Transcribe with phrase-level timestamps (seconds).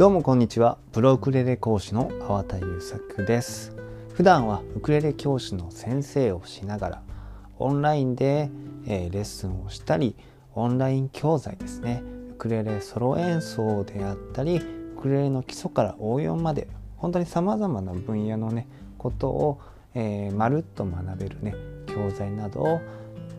[0.00, 0.78] どうもこんにちは。
[0.92, 3.76] プロウクレレ講師の粟田優作です。
[4.14, 7.02] 普段はウクレレ教師の先生をしながら
[7.58, 8.48] オンラインで、
[8.86, 10.16] えー、レッスンをしたり
[10.54, 12.02] オンライン教材ですね。
[12.30, 14.62] ウクレレソロ演奏であったりウ
[15.02, 19.60] クレレの基礎から応用まで本当にさまざまな分野のねことを、
[19.94, 21.54] えー、まるっと学べるね
[21.86, 22.80] 教材などを、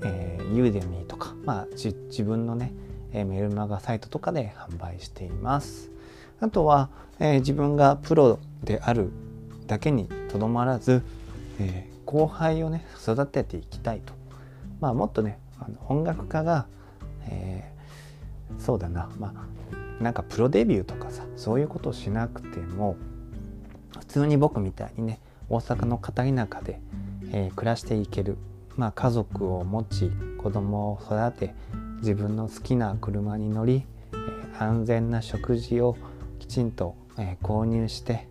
[0.04, 2.72] えー、ユーデミーとか、まあ、自分のね
[3.12, 5.90] メルマガサイトとかで販売しています。
[6.42, 9.12] あとは、えー、自分がプロである
[9.68, 11.04] だけにとどまらず、
[11.60, 14.14] えー、後輩をね育てていきたいと、
[14.82, 16.66] まあ、もっとねあの音楽家が、
[17.30, 19.10] えー、そうだな。
[19.18, 22.98] まあなんかプロデビューとかさそういうことをしなくても
[24.00, 26.80] 普通に僕みたいにね大阪の片田舎で、
[27.32, 28.38] えー、暮らしていける、
[28.78, 30.12] まあ、家族を持ち
[30.42, 31.54] 子供を育て
[31.98, 35.98] 自分の好きな車に乗り、えー、安全な食事を
[36.52, 38.28] ちんと、えー、購入して、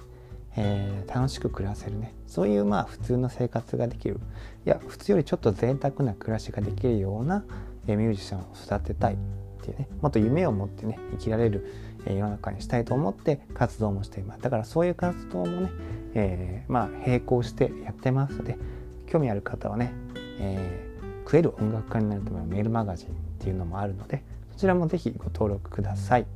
[0.56, 2.14] えー、楽しく暮らせるね。
[2.26, 4.20] そういうまあ普通の生活ができる。
[4.66, 7.44] いや普通よりちょっと贅沢な暮らしができるような、
[7.86, 9.16] え、ミュージシャンを育てたいっ
[9.62, 9.88] ていうね。
[10.02, 11.66] もっと夢を持ってね生きられる、
[12.04, 14.42] え、世の中にしたいと思って活動もしています。
[14.42, 15.70] だからそういう活動もね、
[16.14, 18.58] え、まあ並行してやってますので
[19.06, 19.92] 興味ある方はね、
[20.38, 20.90] え、
[21.24, 26.26] 食える音楽家になるためのメールマガジンっていうのもあるのでそちらも是非ご登録ください。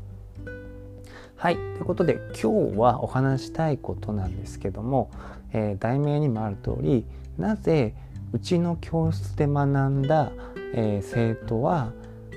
[1.45, 1.57] はい。
[1.57, 5.11] ということで今日はお話したいことなんですけども、
[5.53, 7.05] えー、題名にもある通り
[7.37, 7.95] なぜ
[8.33, 10.33] うちの教室で学んだ、
[10.73, 11.93] えー、生徒は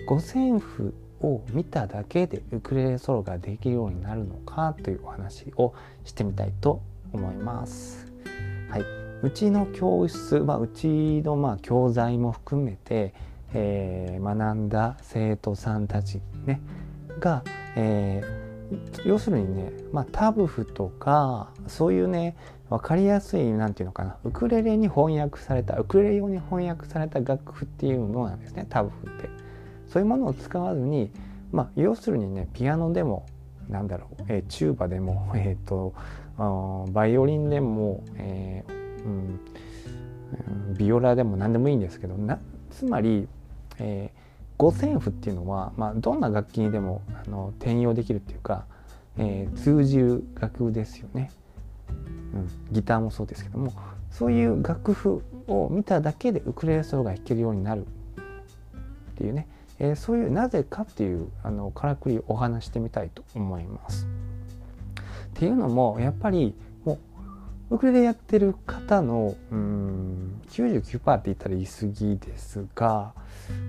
[0.09, 6.81] 五線譜を見ただけでウクレレソロができるようになるのかというお話をしてみたいと
[7.13, 8.11] 思います。
[8.69, 8.83] はい、
[9.23, 13.13] うちの教室、まあ、うちのまあ教材も含めて、
[13.53, 16.59] えー、学んだ生徒さんたち、ね、
[17.21, 17.45] が、
[17.77, 18.46] えー、
[19.05, 22.35] 要するにね、まあ、タブ譜とかそういうね
[22.69, 29.29] 分かりやすい何て言うのかなウクレレに翻訳されたウクレレ用に翻訳された楽譜っていうものなんですねタブ譜って。
[29.87, 31.11] そういうものを使わずに、
[31.51, 33.25] まあ、要するにねピアノでも
[33.69, 35.93] なんだろう、えー、チューバでも、 えーと、
[36.91, 42.39] バイオリンでも、えーうん、ビオラでも何でもいいんですけどな
[42.69, 43.27] つまり、
[43.79, 44.26] えー
[44.57, 48.65] 五線譜っていうのは、まあ、どんな楽器にでもあの転用できるっていうか、
[49.17, 51.31] えー、通じる楽譜ですよね、
[52.33, 53.73] うん、ギターもそうですけども
[54.09, 59.47] そういう楽譜を見ただけでウクレレソロが弾けるようになるっていうね、
[59.79, 64.07] えー、そういうなぜかっていうあのからくりをお話してみたいと思います。
[65.37, 66.55] っていうのもやっぱり
[67.69, 70.41] ウクレレやってる方のうん。
[70.49, 73.13] 99%って言ったら言い過ぎですが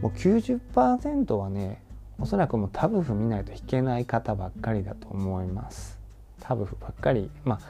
[0.00, 1.82] もう90%はね
[2.20, 5.98] おそらくもうタブ譜見ないと弾けない方ばっかりだと思います。
[6.40, 7.30] タブ譜ばっかり。
[7.44, 7.60] まあ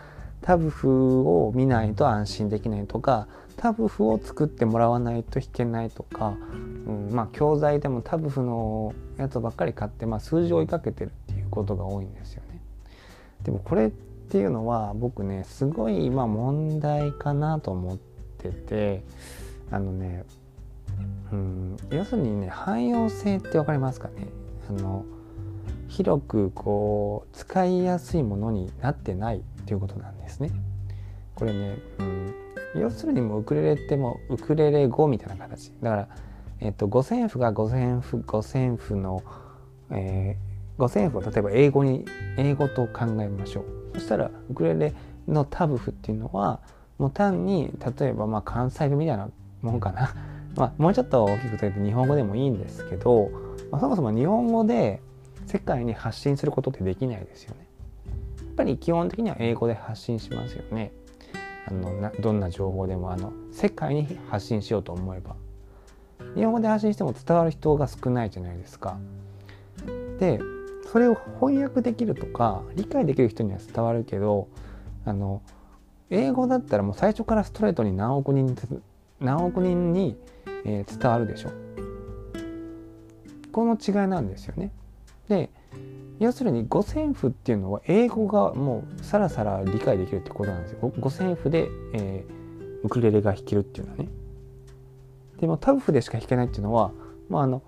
[0.41, 6.37] タブ譜を見ないと安心できないとかタブ譜を作ってもらわないと弾けないとか、
[6.87, 12.61] うん、まあ教材でもタブ譜のやつばっかり買って、まあ、数字を追いかけてるっていうことが多いんですよね。
[13.43, 13.91] でもこれっ
[14.29, 17.99] っていうのは僕ねすごいまあ問題かなと思っ
[18.37, 19.03] てて
[19.71, 20.25] あのね
[21.33, 24.29] うん要するにね汎用性って分かりますかね？
[24.69, 25.07] あの
[25.89, 30.51] 広くこう使いやすいものになってないっていうことなんですね。
[31.35, 32.35] これね、うん、
[32.83, 35.73] 要するにもウクレレってもウクレレ語みたいな形。
[35.83, 36.09] だから、
[36.61, 39.23] えっと、五線譜が五線譜五線譜の、
[39.91, 42.05] えー、五線譜を例えば英語に
[42.37, 43.78] 英語と考えましょう。
[43.99, 44.95] そしたらウクレレ
[45.27, 46.61] のタブ譜っていうのは
[46.99, 49.29] もう単に例えばまあ関西弁みたいな
[49.63, 50.15] もんかな
[50.57, 53.31] まあ、もうちょっと大きく言って日本語でもいいんですけど、
[53.71, 55.01] まあ、そもそも日本語で
[55.47, 57.69] 世界に発信することってできないですよね。
[58.39, 60.91] やっぱり基本的には英語で発信しますよね。
[61.69, 65.37] あのなどんな情報でもあの世界に発信しようと思えば。
[66.35, 68.99] 日本語で発信しても伝わる人が少ないじゃないですか。
[70.19, 70.41] で
[70.93, 74.49] それを翻訳できるとか理解できる人には伝わるけど
[75.05, 75.43] あの
[76.11, 78.57] 英語だったらもう最初からストレートに何億人
[79.21, 80.17] 何億人に
[80.65, 81.51] えー、伝わるでしょ
[83.53, 84.71] この違いなんですよね。
[85.29, 85.51] で
[86.21, 90.93] 要するに五線譜っていうのは英語がもうさらさら理解できるってことなんですよ。
[90.99, 94.09] 五線譜で、えー、ウクレレが弾けるっていうのはね。
[95.41, 96.93] でもタブ譜でしか弾けないっていうのは、
[97.29, 97.63] まあ、あの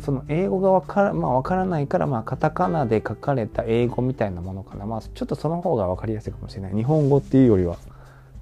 [0.00, 6.74] その英語がわから,、まあ、わからないから、まあ、カタカナで書かれた英語みたいなものかな、まあ、ちょっとその方が分かりやすいかもしれない。
[6.74, 7.76] 日本語っていうよりは。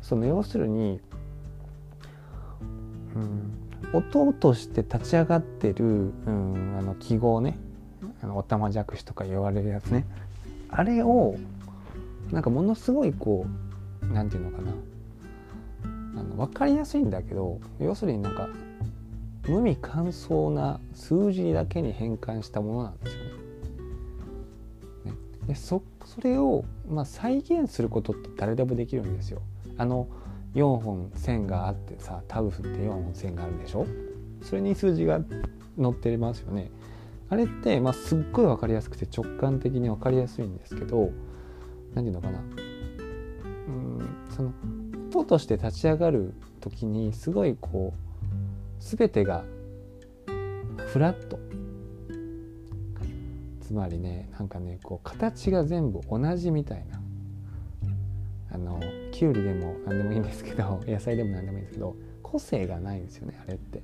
[0.03, 1.01] その要するに
[3.15, 3.53] うん、
[3.93, 7.59] 音として立ち上がってる、うん、あの記号ね。
[8.23, 10.07] あのおたまじゃくしとか言われるやつね。
[10.71, 11.37] あれを
[12.31, 13.47] なんかものすごいこ
[14.03, 14.73] う何て言うのかな。
[16.21, 18.49] あの分かりやすいんだけど要するになんか
[19.49, 23.31] 無味乾燥な数字だけに変換したものなんですよね。
[25.47, 29.43] でそそれを、まあ、再現することって誰でもできるんですよ。
[29.77, 30.07] あの
[30.55, 33.87] 4本線があってさタブフって4本線があるでしょ？
[34.43, 35.21] それに数字が
[35.81, 36.71] 載ってますよね。
[37.29, 41.11] あれって、まあ、すっごい分かりやすくて直感的に分かりやすいんですけど
[41.95, 42.41] 何て言うのかな
[43.69, 44.53] うんその
[45.09, 48.12] 音として立ち上がる時にすごいこう
[48.83, 49.45] 全てが
[50.89, 51.39] フラット。
[53.61, 57.01] つまりねなんかねこう形が全部同じみたいな。
[58.55, 58.79] あの
[59.13, 63.83] きゅうりでも何でもいいんですけど 野菜でも何でもいいんですけど個性がないんですよねあれって。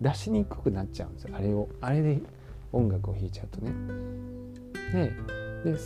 [0.00, 1.68] 出しにくくなっちゃうんですよあれを。
[1.80, 2.20] あれで
[2.72, 3.72] 音楽を弾いちゃうとね。
[5.64, 5.76] で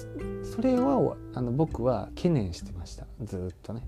[0.44, 3.06] それをあの僕は懸念してました。
[3.23, 3.83] ずっとね。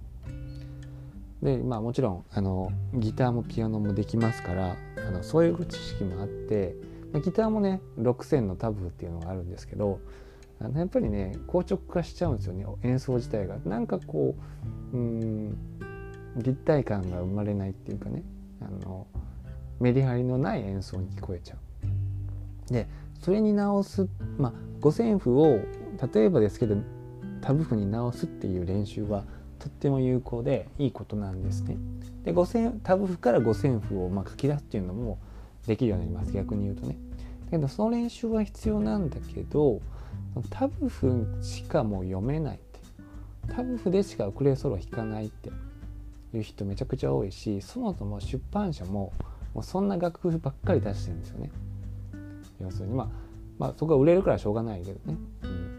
[1.42, 6.76] でまあもちろんあのギターもピアノもできますからあのそういう知識もあって、
[7.24, 9.98] ギターもね6000のタブーっていうのがあるんですけど
[10.60, 14.36] あのやっぱりね硬直化しちゃうんですよね演奏自体がなんかこ
[14.92, 15.56] ううん
[16.36, 18.22] 立体感が生まれないっていうかね
[18.60, 19.06] あの
[19.80, 21.56] メリハリのない演奏に聞こえちゃ
[22.70, 22.72] う。
[22.72, 22.86] で
[23.20, 25.60] それに直す、まあ、五線譜を
[26.14, 26.76] 例えばですけど
[27.40, 29.24] タブ譜に直すっていう練習は
[29.62, 31.76] とっても有効でいいことなんですね。
[32.24, 35.18] で五線タブ譜から五線譜をま書き出すっていうのも
[35.68, 36.98] できるようになります逆に言うとね。
[37.44, 39.80] だけどその練習は必要なんだけど
[40.50, 42.80] タブ譜しかもう読めないって
[43.54, 45.50] タブ譜でしかウクレレソロ弾かないって
[46.34, 49.12] いう人めちゃくちゃ多いしそもそも出版社も
[49.54, 51.50] もうそんな楽譜ばっかり出してるんですよね。
[52.60, 53.08] 要するにまあ
[53.58, 55.16] まあそこは売れるからしょうがないけどね。
[55.44, 55.71] うん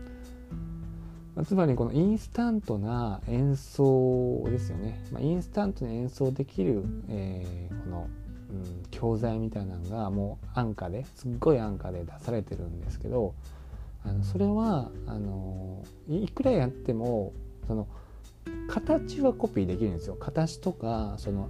[1.46, 8.08] つまりこのインスタントな演奏ですよね、まあ、インスタントに演奏できる、えー、この、
[8.52, 13.34] うん、教材みたいなのがもう安価ですっごい安価で出されてるんですけど
[14.06, 17.34] あのそれはあのいくらやっても
[17.68, 17.88] その
[18.68, 20.16] 形はコピーできるんですよ。
[20.16, 21.50] 形とかその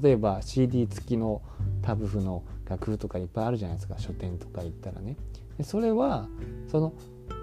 [0.00, 1.42] 例えば CD 付きの
[1.82, 3.98] タブ譜の楽譜とかいっぱいあるじゃないですか。
[3.98, 5.16] 書店とか行ったらね。
[5.62, 6.28] それは
[6.68, 6.92] その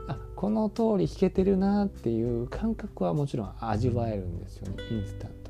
[0.08, 5.46] あこの通り弾けてるなっていう感覚はもちろん味わえるんですよねインスタント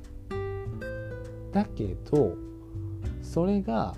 [1.52, 2.36] だけど
[3.22, 3.96] それが、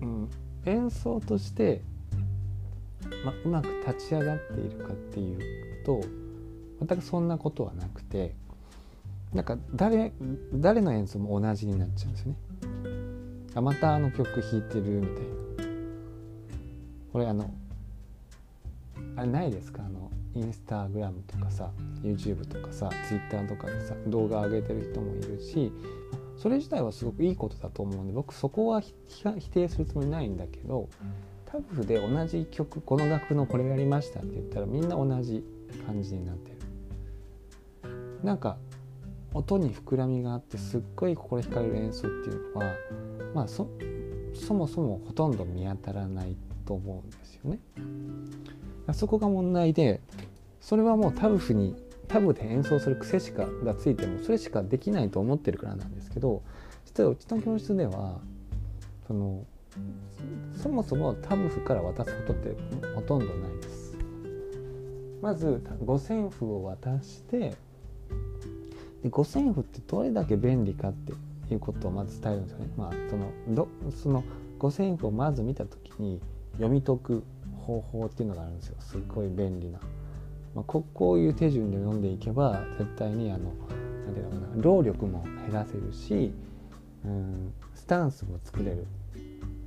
[0.00, 0.30] うん、
[0.64, 1.82] 演奏として、
[3.24, 5.34] ま、うまく立ち上がっているかってい
[5.80, 6.00] うと
[6.86, 8.34] 全くそんなことはなくて
[9.32, 10.12] なんか誰
[10.54, 12.36] 誰の演奏も同じになっちゃうんですよね。
[13.54, 15.42] あまたあの曲弾いてるみたいな。
[17.12, 17.50] これあの
[19.16, 19.82] あれないですか？
[19.84, 21.70] あのインスタグラムとかさ
[22.02, 25.70] YouTube とかさ Twitter とかでさ動画上げてる人もいるし
[26.38, 30.88] それ自体はすごくいいことだと思うんで僕そこは否定するつもりないんだけど
[31.44, 35.44] タブで同じ曲この楽譜のこれやりましたって言ったらみんな同じ
[35.86, 36.56] 感じになってる
[38.24, 38.56] なんか
[39.34, 42.72] 音に膨らみがあってすっごい心惹かれる演奏っていうのは
[43.34, 43.64] まあそ
[44.54, 47.58] もそもほとんど見当たらないと思うんですよね。
[48.92, 50.00] そこが問題で
[50.60, 51.76] それはもうタブフに
[52.08, 56.42] タブで演奏する癖しかがついてもそれしかできないと思ってるからなんですけど
[56.84, 58.20] 実はうちの教室では
[59.06, 59.44] その
[60.62, 62.56] そもそもタブフから渡すことって
[62.94, 63.96] ほとんどないです。
[65.22, 67.54] まず五線譜を渡して
[69.02, 71.12] で五線譜ってどれだけ便利かって
[71.52, 72.66] いうことをまず伝えるんですよね。
[72.76, 74.24] まあ、そのどその
[74.58, 76.20] 五線譜をまず見た時に
[76.54, 77.22] 読み解く
[77.62, 78.76] 方法っていうのがあるんですよ。
[78.80, 79.78] すっごい便利な、
[80.54, 83.52] まあ、ここういう手順で読んでいけば絶対にあの
[84.06, 86.32] 何ていうのかな労力も減らせるし
[87.04, 88.86] うんスタンスも作れる。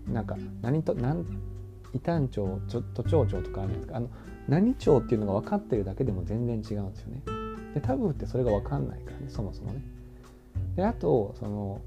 [0.07, 1.25] なんか何と何
[1.93, 3.97] 異端調ちょっと長調とかあるんですか。
[3.97, 4.09] あの
[4.47, 7.21] 何調っていうのが分かってるだけでも全然違うんですよね。
[7.73, 9.81] でタブってそれが分かんないからねそもそもね。
[10.75, 11.81] であとその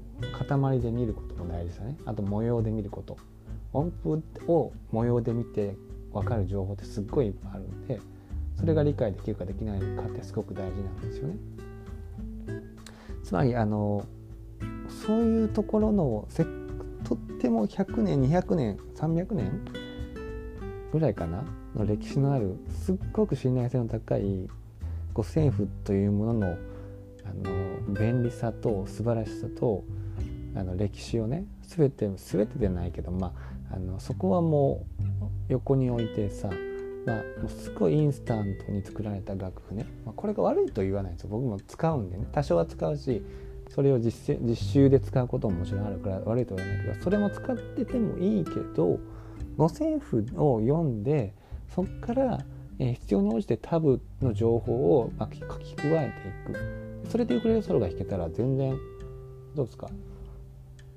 [0.47, 1.97] 塊で見ることも大事ですよね。
[2.05, 3.17] あと模様で見ること。
[3.71, 5.75] 音符を模様で見て
[6.13, 7.99] 分かる情報ってすっごいいっぱいあるんで
[8.57, 11.35] それが理解できるかできないかってすごく大事なんですよね。
[13.23, 14.05] つまりあの
[15.05, 16.45] そういうところのせ
[17.03, 19.61] とっても100年200年300年
[20.91, 21.43] ぐらいかな？
[21.75, 24.49] の歴史のあるすっごく信頼性の高い
[25.13, 29.83] 五線譜というもののあの便利さと素晴らしさと
[30.55, 33.33] あの歴史をね全て全てでないけどま
[33.71, 35.03] ああのそこはもう
[35.49, 36.49] 横に置いてさ
[37.05, 41.29] まあ、もうすごいインスタントに作られた楽譜ね、まあ、これが悪いと言わないんですよ。
[41.31, 42.27] 僕も使うんでね。
[42.33, 43.23] 多少は使うし
[43.69, 48.99] それを実実習で使うことももちろんあるから悪いとは言わないけどそれも使っててもいいけど
[49.57, 51.33] 五線譜を読んで
[51.69, 52.39] そこから、
[52.79, 56.11] え必要に応じてタブの情報を、ま書き加え
[56.45, 57.09] ていく。
[57.09, 58.75] それでウクレレソロが弾けたら全然
[59.55, 59.89] どうですか？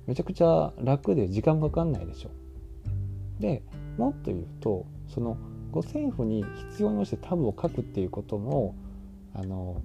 [0.05, 2.29] めちゃくちゃ楽で時間かかんないでしょ。
[3.39, 3.63] で
[3.97, 5.37] もっと言うとその
[5.71, 8.75] 五線譜に必要に応じてタブを書くっていうことも
[9.33, 9.81] あの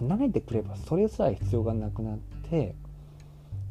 [0.00, 2.18] 慣れてくればそれさえ必要がなくなっ
[2.48, 2.74] て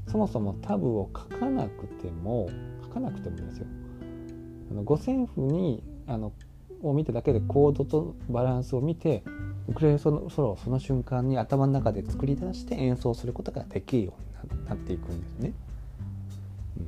[0.07, 2.49] そもそもタブを書かなくても
[2.83, 3.67] 書かなくてもですよ
[4.71, 6.33] あの五線譜にあの
[6.81, 9.23] を見ただけでコードとバランスを見て
[9.67, 14.13] ウクレレソロをその瞬間に頭の中で作り出して演奏することができるよ
[14.51, 15.53] うになっていくんですね。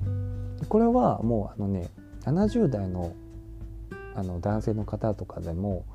[0.08, 1.90] うん、これはもうあのね
[2.25, 3.13] 70代の
[4.13, 5.86] あの男性の方とかでも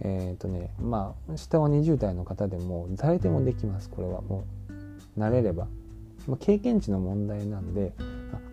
[0.00, 4.22] えっ、ー、とねまあ下は20代の方でも誰でもできますこれは。
[4.22, 5.66] もう慣れれば、
[6.26, 7.92] まあ、経験値の問題なんで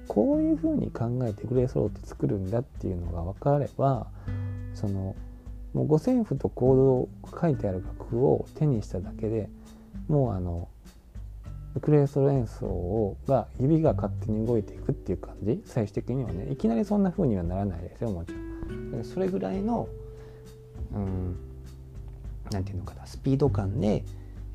[0.07, 4.07] こういうふうに考えてグレーソロって作るんだっていうのが分かれば
[4.73, 5.15] その
[5.73, 9.49] もう五線譜とコードを書いてある楽譜を手にしただけで
[10.07, 10.74] もうあのウ
[11.81, 19.03] クレレソロ演奏をが指が勝手に動いていくっていう感じ最終的にはねいきなりそんな風にはならないですよもちろん。
[19.03, 19.87] それぐらいの
[20.93, 21.35] うん
[22.51, 24.03] なんていうのかなスピード感で、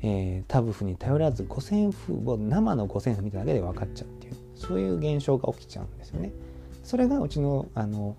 [0.01, 6.31] えー、タブ譜に頼らず五線譜を生の五線譜見ただけで分かっちゃうっていうそういう現象が起きちゃうんですよね。
[6.83, 8.15] それがうちのあの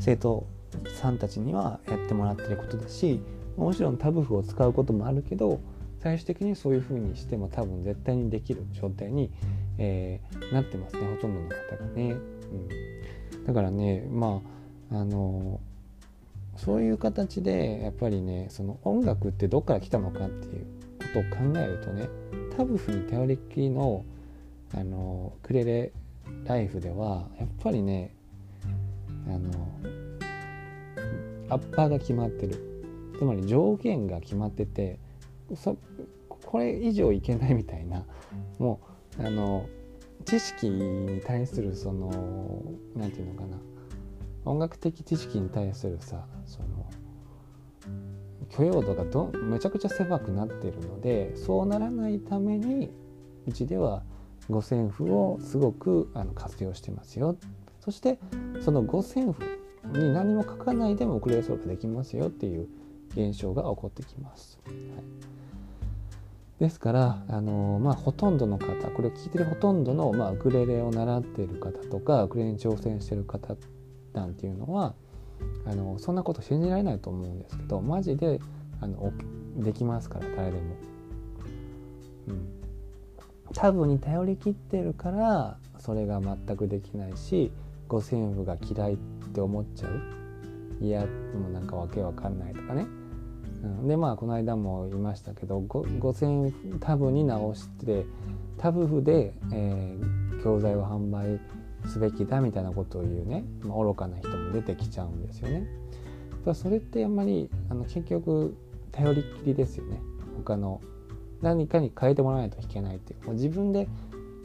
[0.00, 0.46] 生徒
[1.00, 3.20] さんたちにはやってもらってることだし
[3.56, 5.60] もちろんタブ譜を使うこともあるけど
[6.02, 9.30] 最終的にそういうふうにしても多分絶対にできる状態に、
[9.78, 12.16] えー、なってますねほとんどの方がね。
[13.32, 14.42] うん、だからねま
[14.90, 15.60] ああの
[16.56, 20.66] そういう形でやっぱりねその音楽ってどっから来たのかっていう
[20.98, 22.08] ことを考えるとね
[22.56, 24.04] タブ譜に頼りきりの
[24.74, 25.92] あのクレレ
[26.44, 28.14] ライフではやっぱりね
[29.26, 29.50] あの
[31.48, 34.98] アッパーが決まってるつまり上限が決まってて
[36.46, 38.04] これ以上いけないみたいな。
[38.58, 38.80] も
[39.18, 39.66] うあの
[40.24, 42.62] 知識に対するその
[42.94, 43.58] 何て言うのかな。
[44.44, 46.90] 音楽的知識に対するさその
[48.50, 52.90] 許容度がどめちゃくちゃ狭くなってるのでそうならないために
[53.46, 54.02] うちでは
[54.50, 57.36] 五線譜をすごくあの活用してますよ。
[57.80, 58.18] そして
[58.60, 59.42] その五線譜
[59.92, 62.68] に何も書かないでもウクレレソロができますよっていう
[63.14, 64.58] 現象が起こってきます。
[64.66, 64.76] はい、
[66.60, 73.56] ですからあの、まあ、ほとんどの方これを聞いてるほとんどの、まあ、ウクレレを習っている方とかウクレレに挑戦してる方
[74.12, 74.94] なんていうのは
[75.66, 78.40] あのそんなこと信じられないと思うんですけどマジで
[78.80, 79.12] あの
[79.56, 80.62] できますから誰でも。
[82.28, 82.48] うん、
[83.52, 87.50] タブに頼り切ってるからそれが全くできないし
[87.88, 88.96] 五線譜が嫌いっ
[89.34, 90.00] て思っちゃう
[90.80, 92.86] いやもうなんかわけわかんないとかね、
[93.62, 98.04] うん、でまあこの間も言いましたけど五線タブに直して
[98.58, 101.40] タブ譜で、えー、教材を販売
[101.88, 105.66] すべきだみたいなことを言うね、まあ、愚かな人も出てきちゃうんですよね。
[106.54, 108.56] それってあんまりあの結局
[108.90, 110.00] 頼りっきりですよね。
[110.36, 110.80] 他の
[111.40, 113.26] 何かに変えてもらわないといけないっていう。
[113.26, 113.88] もう自分で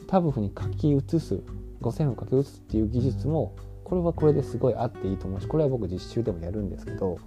[0.06, 1.40] タブ譜に書き写す
[1.80, 7.18] 五線を書き写すっていう技術もこれはこれですごいあっていいと思うしこれは僕実習でもやるんですけど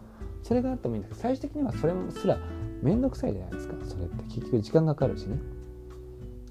[0.44, 2.38] それがあってもいいんですけど最終的にはそれすら
[2.82, 3.76] 面倒くさいじゃないですか。
[3.86, 5.38] それって結局時間がかかるしね。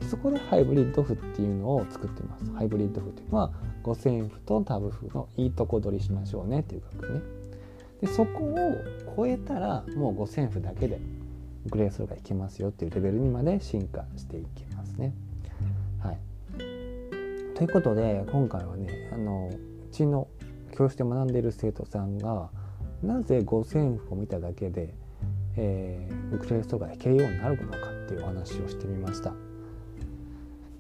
[0.09, 2.51] そこでハイブリッド譜っていうのを作ってます。
[2.53, 7.21] ハイブリッド譜っていうのは五線譜とタブ譜のいいとこ取りしましょうねっていう楽ね。
[8.01, 8.57] でそこを
[9.17, 10.99] 超えたらもう五線譜だけで
[11.67, 15.13] グレーソルがいけますよっていうレベルにまで進化していきますね。
[16.03, 16.19] はい。
[17.55, 20.29] ということで今回はねあのうちの
[20.73, 22.51] 教室で学んでいる生徒さんが
[23.03, 24.95] なぜ五線譜を見ただけで、
[25.57, 29.35] えー、ウクレレソが弾けるようになるのかっていうお話をしてみました。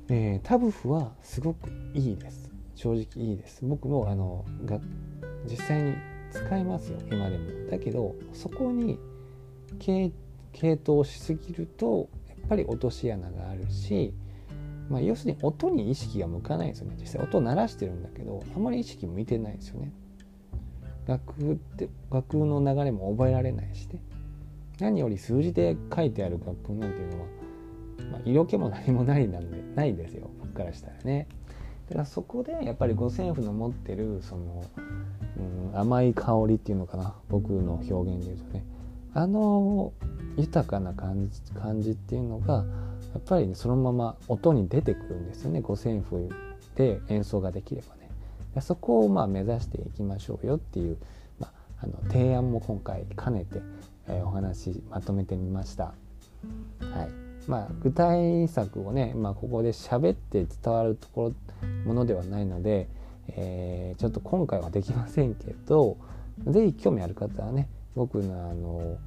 [0.08, 2.50] えー、タブ譜はすごくいいです。
[2.74, 3.64] 正直いいです。
[3.64, 4.80] 僕もあのが
[5.48, 5.94] 実際に
[6.30, 6.98] 使いますよ。
[7.10, 7.70] 今でも。
[7.70, 8.98] だけどそこに
[9.78, 10.12] 系
[10.82, 14.12] 統しすぎるとやっぱり落とし穴があるし、
[14.88, 16.96] まあ、要するに音に意識が向かないですよね。
[16.98, 19.92] 実際音を鳴らしてるんだけどあまり意識向いてないですよね。
[21.11, 24.00] 楽譜って楽譜の流れも覚えられないしね。
[24.79, 27.26] 何より数字で書いてある楽譜なんていうのは
[28.11, 30.31] まあ、色気も何もないなんでないですよ。
[30.40, 31.29] 僕からしたらね。
[31.88, 34.64] だからそこでやっぱり五線譜の持ってるその、
[35.73, 37.14] うん、甘い香りっていうのかな。
[37.29, 38.64] 僕の表現で言うとね。
[39.12, 39.93] あの
[40.37, 42.64] 豊かな感じ感じっていうのが
[43.12, 45.61] やっぱり、ね、そのまま音に出てくるんですよね。
[45.61, 46.29] 五線譜
[46.76, 48.00] で演奏ができればね。
[48.61, 50.97] そこをまあ目指していきましょうよっていう、
[51.38, 51.49] ま
[51.80, 53.62] あ、あの提案も今回兼ねて、
[54.09, 55.95] えー、お話まとめてみました。
[56.80, 57.11] はい
[57.47, 62.88] まあ、具体策をね、まあ、ここで喋って伝わるところものではないので、
[63.28, 65.97] えー、ちょっと今回はできませんけど
[66.47, 68.99] 是非興味ある方はね僕のあの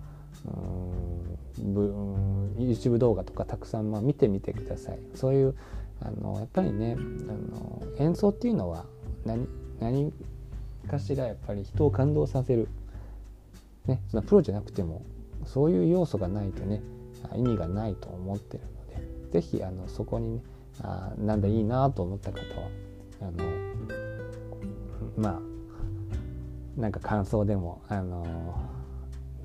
[0.46, 5.00] うん YouTube 動画とかたくさんまあ見てみてください。
[5.16, 5.56] そういう
[6.02, 8.86] あのやっぱりねあの演奏っていうのは
[9.26, 9.48] 何
[9.80, 10.14] 何
[10.90, 12.68] かしらやっぱり人を感動させる、
[13.86, 15.04] ね、そのプロじゃなくても
[15.46, 16.82] そういう要素がないとね
[17.36, 18.86] 意味がないと思ってるの
[19.32, 20.42] で是非そこにね
[20.82, 22.70] あなんだいいなと思った方は
[23.22, 23.44] あの
[25.18, 28.56] まあなんか感想でもあの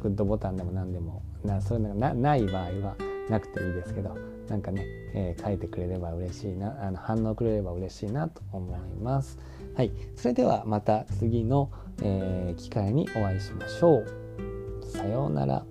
[0.00, 2.96] グッドボタンでも何でもなそういうのがない場合は
[3.28, 4.16] なくていいですけど
[4.48, 4.82] なんかね、
[5.14, 9.38] えー、書いてくれれば嬉しいなあの反応くれれば嬉しいなと思います。
[9.78, 11.70] はい、それではまた次の、
[12.02, 14.84] えー、機会にお会いしましょう。
[14.84, 15.64] さようなら。